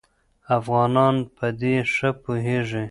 افغانان 0.57 1.15
په 1.37 1.47
دې 1.61 1.75
ښه 1.93 2.09
پوهېږي. 2.23 2.79